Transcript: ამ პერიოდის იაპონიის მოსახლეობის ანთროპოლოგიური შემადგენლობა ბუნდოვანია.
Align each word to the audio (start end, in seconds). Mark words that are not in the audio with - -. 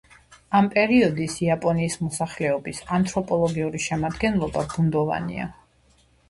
ამ 0.59 0.67
პერიოდის 0.75 1.35
იაპონიის 1.47 1.97
მოსახლეობის 2.05 2.79
ანთროპოლოგიური 2.97 3.83
შემადგენლობა 3.89 4.65
ბუნდოვანია. 4.73 5.47